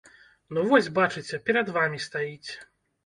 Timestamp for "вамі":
1.79-2.03